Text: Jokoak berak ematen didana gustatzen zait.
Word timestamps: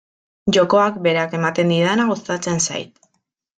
Jokoak 0.55 0.97
berak 1.09 1.35
ematen 1.41 1.75
didana 1.75 2.09
gustatzen 2.13 2.65
zait. 2.69 3.09